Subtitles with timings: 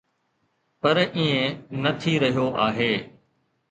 [0.81, 1.43] پر ائين
[1.81, 2.93] نه ٿي رهيو آهي.